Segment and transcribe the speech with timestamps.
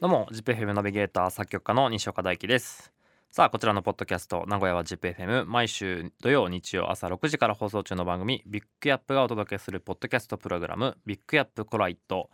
[0.00, 2.90] どうも ZIPFM ナビゲーター作曲家の西岡大輝です。
[3.30, 12.30] さあこちらのポッドキャスト名古屋は ZIPFM 毎週土曜日曜朝6時から放送中の番組ビッグアップがお届けするポッドキャストプログラムビッグアップコライト。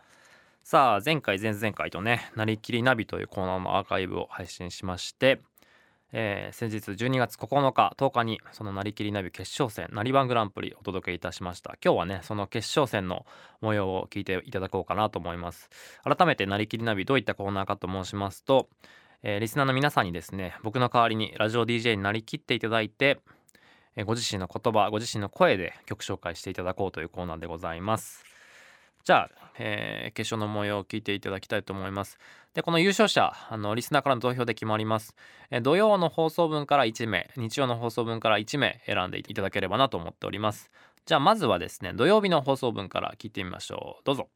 [0.63, 5.41] さあ前回前々回とねなりきりナビというコーナーのアーカイブを配信しまして
[6.13, 11.75] えー、先日12月9日10日にそのなりきりナビ決勝戦なりバングランプリお届けいたしました。
[11.83, 13.25] 今日はねその決勝戦の
[13.61, 15.69] 模様を聞いていただこうかなと思います。
[16.03, 18.69] 改めてなりきりナビどういったコーナーかと申しますと、
[19.21, 23.19] えー、リスナーの皆さんにですね僕の代わりにラジオ DJ になりきっていただいて、
[23.95, 28.36] えー、ご自身の言葉ご自身の声で曲紹介していただこうというコーナーでございます。
[29.07, 32.17] じゃあ、えー、決勝の模様を聞いていただきたいと思います。
[32.53, 35.15] で、この優勝者、あの、リスナーからの投票で決まります。
[35.49, 40.69] えー、土曜の放送分から1名、日曜の放送分から1名選んでいただければなと思っております。
[41.05, 44.03] じゃあ、まずはですね、土曜日の放送分から聞いてみましょう。
[44.03, 44.27] どうぞ。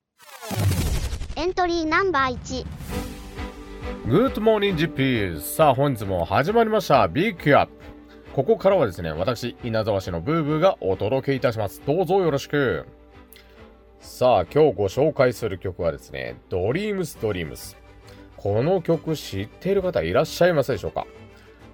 [1.35, 2.65] エントリーナンバー1。
[4.07, 5.41] Good morning, GPs!
[5.41, 7.09] さあ、本日も始まりました。
[7.09, 7.73] ビッグアップ。
[8.31, 11.81] ここからはですね、私、稲沢市のブーブーがお届けいたします。
[11.85, 12.87] どうぞよろしく。
[14.01, 17.77] さあ、今日ご紹介する曲はですね、ドリームスドリームス。
[18.35, 21.05] この曲知っている方いらっしゃいますでしょうか？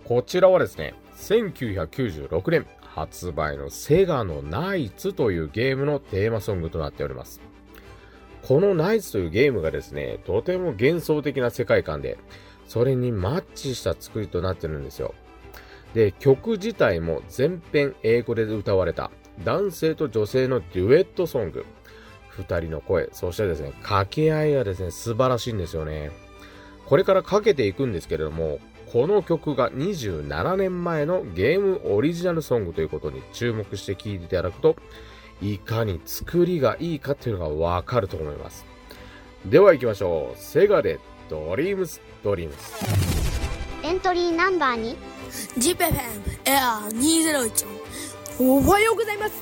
[0.03, 7.39] こちらはですね、1996年発売のセガのナイツというゲームのテーマソングとなっております。
[8.45, 12.17] このナイツというゲームがですね、とても幻想的な世界観で、
[12.67, 15.15] それにマッチした作りとなってるんですよ。
[15.93, 19.11] で、曲自体も全編英語で歌われた
[19.45, 21.65] 男性と女性のデュエットソング。
[22.37, 26.11] 二人の声、そしてですね、掛け合いがですね、素晴らしいんですよね。
[26.85, 28.59] これからかけていくんですけれども、
[28.91, 34.75] この曲が27年前のゲームオリジナルソングということに注目して聴いていただくと、
[35.41, 38.65] いかに作りがいいかっていうのがわかると思います。
[39.45, 40.37] では行きましょう。
[40.37, 40.99] セガで
[41.29, 42.73] ドリームスドリームス。
[43.83, 45.17] エントリーナンバー2。
[45.57, 45.91] GPFM
[46.45, 47.65] エアー201
[48.39, 49.33] おはようございます。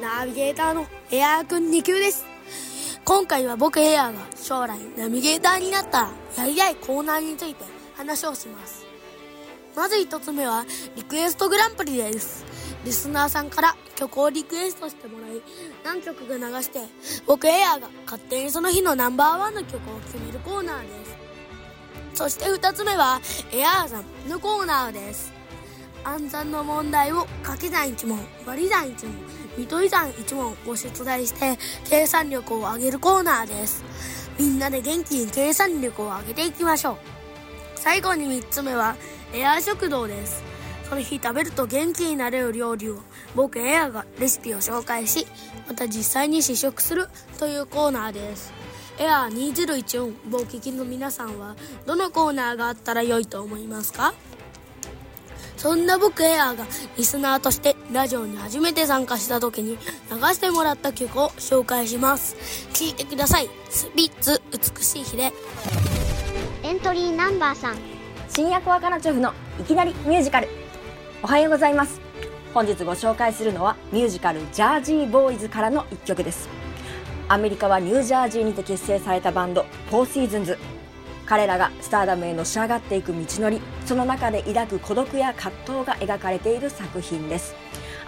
[0.00, 2.35] ナビゲーターのエアーくん2級です。
[3.08, 7.64] 今回は僕エアーが将来ナビゲーターになったらやりたいコーナーについて
[7.96, 8.84] 話をします。
[9.76, 10.64] まず一つ目は
[10.96, 12.44] リクエストグランプリです。
[12.84, 15.40] リスナーさんから曲をリクエストしてもらい
[15.84, 16.80] 何曲が流して
[17.28, 21.16] 僕エアーが勝手にその日のナンバーワンの曲を決めるコーナーです。
[22.14, 23.20] そして二つ目は
[23.52, 25.35] エアーさんのコーナーです。
[26.06, 29.14] 暗算の問題を掛け算1問割り算1問
[29.58, 33.82] 見取り算1問を出題して計算力を上げるコーナーです。
[34.38, 36.96] みんなで元気に計算力を上げていきましょう。
[37.74, 38.94] 最後に3つ目は
[39.32, 40.44] エアー食堂です。
[40.88, 43.00] その日食べると元気になれる料理を
[43.34, 45.26] 僕エアがレシピを紹介し
[45.66, 47.08] また実際に試食する
[47.40, 48.52] というコーナーです。
[49.00, 54.14] エアー2014棒聞きの皆さんはどのコーナーがあったら良いと思いますか？
[55.56, 59.78] そんな僕エアーがリスナーとしてラジオに初めて参加した時に
[60.10, 62.36] 流してもらった曲を紹介します。
[62.72, 63.48] 聴いてください。
[63.70, 65.32] スピッツ美しい日で
[66.62, 67.74] エントリーナンバー3
[68.28, 70.48] 新薬若菜チョフのいきなりミュージカル。
[71.22, 72.00] おはようございます。
[72.52, 76.48] 本日ご紹介するのはミュージカルジャージーボーイズからの一曲です。
[77.28, 80.58] アメリカはニュージャージーにて結成されたバンドフォーシーズンズ
[81.26, 87.54] 彼らがスターダムへのし上がっていく道のりその中で抱く孤独や葛藤が描かれている作品です。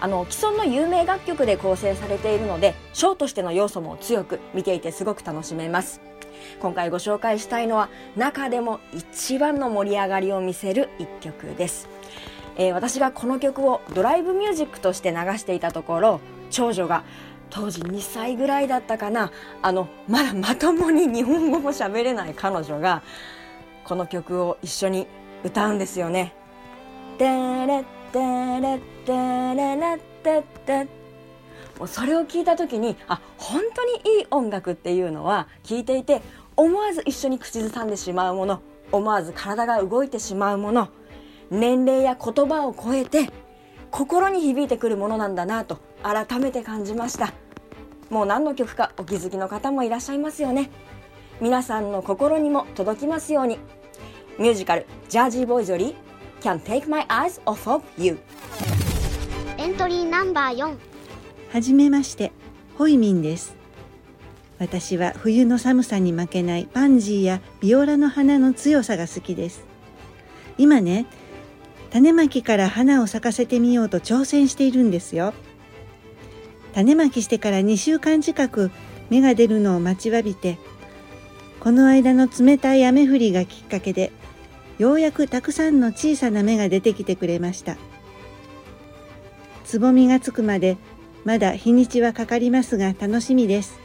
[0.01, 5.99] あの既存の有名楽曲で構成されているのでショーとしての要素も強く見ていてすごく楽しめます。
[6.59, 11.89] 今回ご紹介したいのは中でも一番の盛り上がりを見せる一曲です、
[12.57, 17.03] えー、私がこの曲をドライブミュージックとして流していたところ長女が
[17.49, 23.01] 当時2歳ぐらいだったかなあのまだまともに日本語も喋れない彼女が
[23.83, 25.07] この曲を一緒に
[25.43, 26.33] 歌うんですよね。
[31.79, 36.21] もうそれを聞いた時にあ本当にいい音楽っていうのは聞いていて
[36.55, 38.61] 思わず一緒に口ずさんでしまうもの
[38.91, 40.89] 思わず体が動いてしまうもの
[41.49, 43.29] 年齢や言葉を超えて
[43.91, 47.33] 心に響いてくるものなんだなと改めて感じました。
[48.09, 50.69] もう何の曲かお気づきの方もいらっしゃいますよね。
[51.41, 53.59] 皆さんの心にも届きますように。
[54.37, 55.95] ミュージカル「ジャージーボーイズ」より
[56.41, 58.17] 「Can't Take My Eyes Off of You」
[59.59, 60.77] エントリーナンバー4
[61.51, 62.31] はじめまして
[62.77, 63.53] ホイミンです。
[64.57, 69.65] 私は冬の寒さに負けないパンジーやビオラの花の強さが好きです。
[70.57, 71.05] 今ね
[71.91, 75.33] 種まきから花を咲かせてみようと挑戦しているんですよ
[76.73, 78.71] 種まきしてから2週間近く
[79.09, 80.57] 芽が出るのを待ちわびて
[81.59, 84.11] この間の冷たい雨降りがきっかけで
[84.77, 87.75] ようやくたくさんの小さな芽が出てきてくれました。
[89.65, 90.77] つぼみがつくまで
[91.25, 93.77] まだ日にちはかかりますが楽しみです。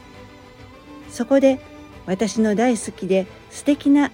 [1.09, 1.59] そこで
[2.05, 4.11] 私の大好きで素敵な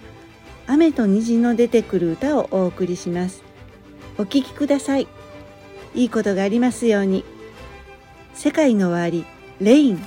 [0.66, 3.44] 雨と虹の出てくる歌をお送りします。
[4.18, 5.06] お聴きください。
[5.94, 7.24] いいことがありますように。
[8.42, 9.24] 世界の終わり
[9.60, 10.04] レイン。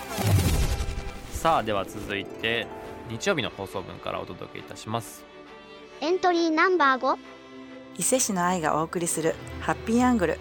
[1.32, 2.68] さあでは続いて
[3.08, 5.24] 日曜日の放送分からお届けいたします。
[6.02, 7.18] エントリーナンバー5
[7.98, 10.40] 伊勢市の愛がお送りするハッピーアングル。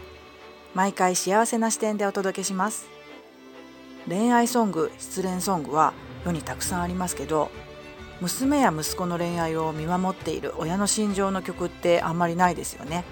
[0.74, 2.88] 毎回幸せな視点でお届けします。
[4.08, 5.92] 恋愛ソング失恋ソングは
[6.24, 7.52] 世にたくさんありますけど
[8.20, 13.04] 娘や息子の恋愛を見守っている親の心情の曲ってあんまりないですよね。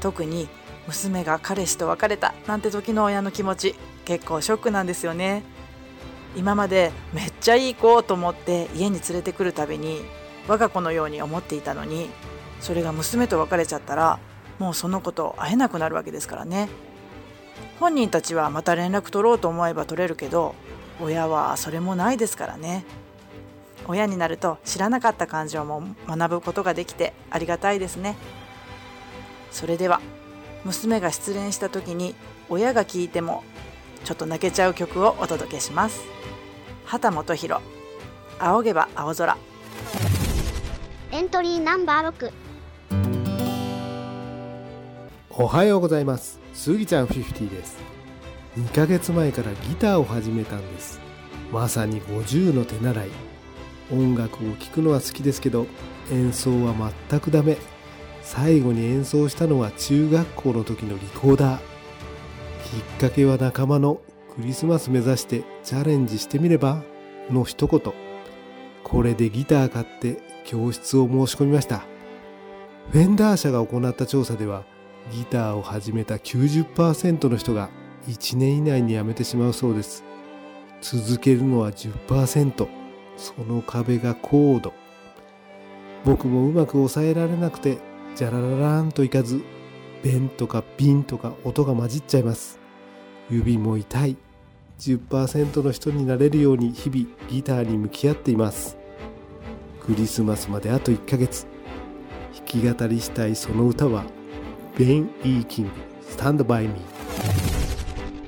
[0.00, 0.50] 特に
[0.86, 3.74] 娘が彼氏と別れたなんて時の親の気持ち
[4.04, 5.42] 結構ショックなんですよね。
[6.36, 10.02] 今までめっちゃいい子と思って家に連れてくるたびに
[10.48, 12.10] 我が子のように思っていたのに
[12.60, 14.18] それが娘と別れちゃったら
[14.58, 16.68] もうその子と会えなくなるわけですからね。
[17.80, 20.54] 本人たちはまた連絡取ろうと思えば取れるけど
[21.00, 22.84] 親はそれもないですからね。
[23.88, 28.16] 親になると知らなかった感情も学ぶことができてありがたいですね。
[29.50, 30.00] それでは
[30.66, 32.14] 娘が失恋した時に
[32.48, 33.44] 親が聴いても
[34.04, 36.04] ちょっと泣けちゃう曲をお届けします。
[36.84, 37.60] 畑基博。
[38.38, 39.36] 仰げば青空。
[41.12, 42.32] エントリーナンバー6
[45.30, 46.40] おはようございます。
[46.52, 47.78] スギちゃん50です。
[48.58, 51.00] 2ヶ月前からギターを始めたんです。
[51.52, 53.08] まさに50の手習い。
[53.92, 55.66] 音楽を聴くのは好きですけど
[56.10, 56.74] 演奏は
[57.08, 57.56] 全くダメ
[58.26, 61.60] 最後に演奏したのは中学校の時のリコーダー。
[61.60, 61.62] き
[62.76, 64.00] っかけは仲間の
[64.34, 66.82] クリスマス目指してチャレンジしてみれば
[67.30, 67.80] の一言。
[68.82, 71.84] これでギター買って教室を申し込みました。
[72.90, 74.64] フェンダー社が行った調査では
[75.12, 77.70] ギターを始めた90%の人が
[78.08, 80.02] 1年以内に辞めてしまうそうです。
[80.82, 82.66] 続けるのは10%
[83.16, 84.74] その壁がコード
[86.04, 87.78] 僕もうまく抑えられなくて
[88.16, 89.42] ジャラララーンといかず
[90.02, 92.58] 弁とかビンとか音が混じっちゃいます。
[93.30, 94.16] 指も痛い。
[94.78, 98.76] 10%の人になれるように日々ギターに向き合っています。
[99.80, 101.46] クリスマスまであと1ヶ月。
[102.36, 104.04] 弾き語りしたいその歌は
[104.78, 105.70] ベン・イーキング
[106.02, 106.74] スタンドバイミ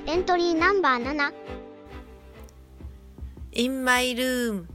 [0.05, 1.33] ーエントリーナンバー7
[3.53, 4.65] In my room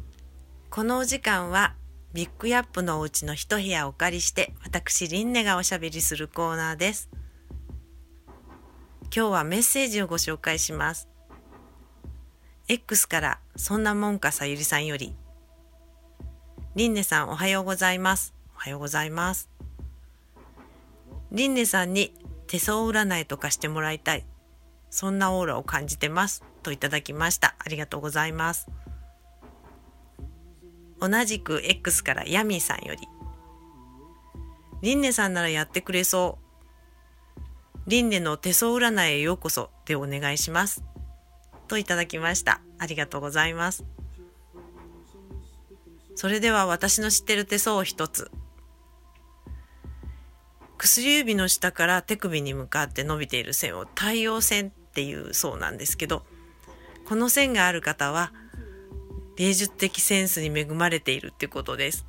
[0.70, 1.74] このお時間は
[2.14, 7.10] ビッグヤップのお家の一部屋をお借りして私リンネがおしゃべりするコーナーです。
[9.14, 11.08] 今日はメッセージをご紹介します。
[12.68, 15.16] X からそんなもんかさゆりさんより。
[16.76, 18.32] リンネさんおはようございます。
[18.54, 19.50] おはようございます。
[21.32, 22.14] リンネさんに
[22.46, 24.24] 手相占いとかしてもらいたい。
[24.88, 26.44] そんなオーラを感じてます。
[26.62, 27.56] といただきました。
[27.58, 28.68] ありがとうございます。
[31.00, 33.08] 同じく X からヤミーさんより。
[34.82, 37.80] リンネさんならやってくれそう。
[37.86, 40.84] リンネの手相占いへようこそでお願いします。
[41.68, 42.60] といただきました。
[42.78, 43.84] ありがとうございます。
[46.14, 48.30] それでは私の知ってる手相を一つ。
[50.84, 56.24] 薬指の下から手首に向かって伸びている線を太陽線っていうそうなんですけど
[57.06, 58.32] この線がある方は
[59.36, 62.06] 芸術的センスに恵まれているってことです。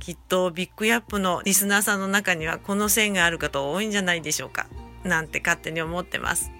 [0.00, 4.66] きっとビッグヤップのリスナーさんの中にはこの線がある方多いんじゃないでしょうか。
[5.04, 6.50] なんて勝手に思ってます。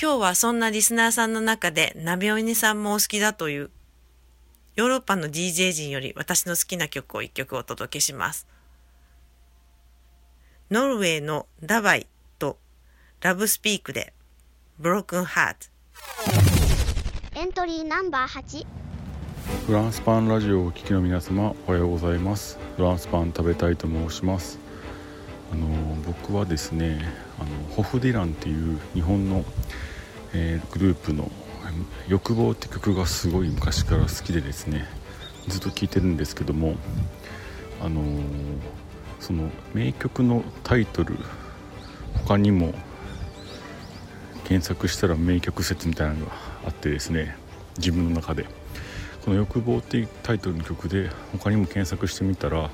[0.00, 3.70] 今日はそんなリスナーさんの中で鍋おにさんもお好きだという
[4.74, 8.46] ヨーロッパの DJ 陣より私の好きな曲を一曲お届けします。
[10.70, 12.06] ノルウェーのダバイ
[12.38, 12.58] と
[13.20, 14.14] ラブスピークで
[14.80, 15.71] Broken Heart
[17.34, 18.66] エントリーナンバー8
[19.66, 22.58] フランスパンラジオをお聞きの皆様おはようございます。
[22.76, 24.58] フランスパン食べたいと申します。
[25.52, 25.66] あの
[26.06, 27.00] 僕はですね
[27.38, 29.44] あのホフディランっていう日本の、
[30.32, 31.30] えー、グループの
[32.08, 34.86] 「欲望」って曲がすごい昔から好きでですね
[35.48, 36.74] ずっと聴いてるんですけども
[37.80, 38.22] あのー、
[39.20, 41.16] その名曲のタイトル
[42.26, 42.74] 他にも
[44.44, 46.32] 検索したら名曲説みたいなのが
[46.66, 47.36] あってですね
[47.78, 48.46] 自分の中で。
[49.24, 52.70] この「欲望」っていうタイトルの曲で他にも検索してみたら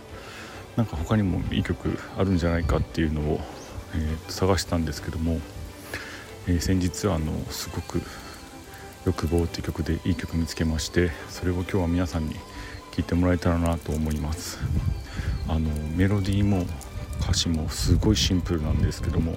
[0.77, 3.41] なんか他にもいい曲あるんじゃないかっていうのを、
[3.95, 5.41] えー、探したんですけども、
[6.47, 8.01] えー、先日あのすごく
[9.05, 12.41] 欲望っていう曲でいい曲見つけましてそれを今日は皆さんに聴
[12.99, 14.59] いてもらえたらなと思います。
[15.47, 16.67] あのメロディーも
[17.21, 19.37] 歌詞もすごいシンプルなんですけども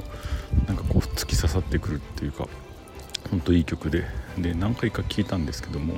[0.67, 2.47] なんかこう突き刺さってくるっていうか
[3.29, 4.05] 本当いい曲で
[4.37, 5.95] で何回か聴いたんですけども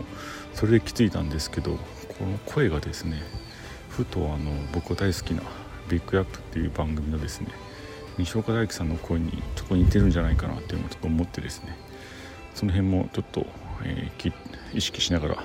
[0.54, 3.22] それで気づいたんですけどこの声がですね
[3.90, 5.44] ふとあの僕が大好きな
[5.90, 7.48] 「ビッグアップっていう番組のですね
[8.18, 11.78] 西岡大樹さんの声にちょっと似てるんじゃないかなっていうのをちょっと思ってですね
[12.54, 13.46] その辺もちょっと、
[13.84, 14.34] えー、
[14.74, 15.44] 意識しながら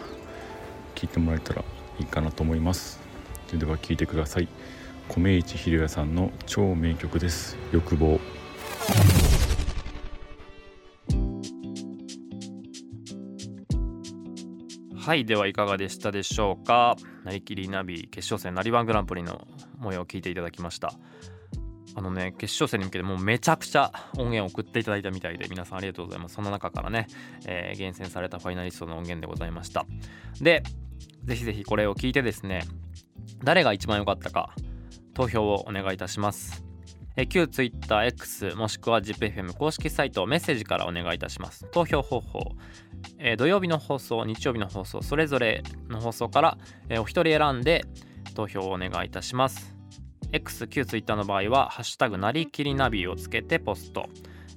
[0.94, 1.64] 聞いてもらえたら
[1.98, 3.00] いいかなと思います。
[3.46, 4.48] それでは聞いてください。
[5.08, 7.56] 米市ひろやさんの超名曲です。
[7.72, 8.20] 欲望。
[14.96, 16.96] はいではいかがでしたでしょうか。
[17.24, 19.48] なりきりナビ決勝戦なりバングランプリの
[19.78, 20.92] 模様を聞いていただきました。
[21.94, 26.34] あのね決勝戦に向けてもうめちゃくちゃ音源を送っていただいたみたいで皆さんありがとうございます。
[26.34, 27.06] その中からね、
[27.46, 29.86] えー、厳選されたファイナリストの音源でございました。
[30.40, 30.62] で
[31.24, 32.62] ぜひぜひこれを聞いてですね
[33.42, 34.54] 誰が一番良かったか
[35.18, 36.64] 投票をお願いいたします。
[37.16, 41.66] え旧 TwitterX もしくは ZIPFM 公式サイトメッセージからお願いいたします。
[41.72, 42.52] 投票方法、
[43.18, 46.58] え土曜日の放送日曜日の放送それぞれの放送から、
[46.88, 47.84] えお一人選んで
[48.34, 49.74] 投票をお願いいたします。
[50.30, 54.08] X 旧 Twitter の場合は「ハッシュタグなりきりナビ」をつけてポスト、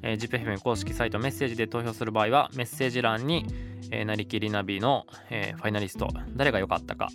[0.03, 3.47] えー、ZIPFM 公式サイトメッセージで投票する場合はメッセージ欄に、
[3.89, 7.07] えー、なりきりナビの、えー、ファイナリスト誰が良かったか。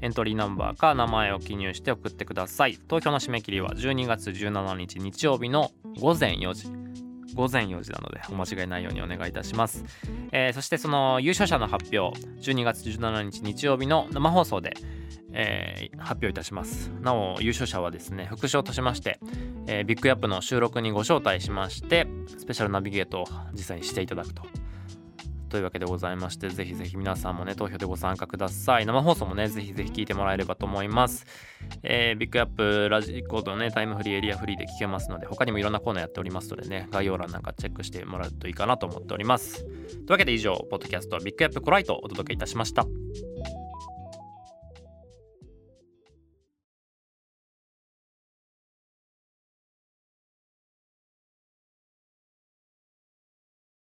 [0.00, 2.76] エントリーナンバーか名前を記入して送ってください。
[2.88, 6.68] 投票の締め切りは12月17日日曜日の午前4時。
[7.34, 9.84] 午前4時なのでお間違いないようにお願いいたします、
[10.32, 14.74] えー、そしてその優勝者の発表12月17日日曜日の生放送で
[15.32, 16.90] えー、発表いたします。
[17.00, 19.18] なお優勝者はですね副賞としまして、
[19.66, 24.42] えー、ビッグアップの収録にご招待しましてスペシャルナビゲートを実際にしていただくと。
[25.48, 28.86] というわけでございまして、ぜひぜひ皆さんもね、投票でご参加ください。
[28.86, 31.26] 生放送もね、ぜひぜひ聞いてもらえればと思います。
[31.82, 39.64] えー、ビッグアップラジコードね、タイムフリー、エリアフリーで聞けますので、他にもいろんなコーナーやっておりますのでね、概要欄なんかチェックしてもらうといいかなと思っております。
[39.64, 39.70] とい
[40.08, 42.86] うわけで以上、ポッドキャストビッグアップコライトをお届けいたしました。